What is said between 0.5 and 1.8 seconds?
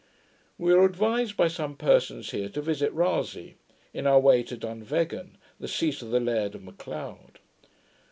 We were advised by some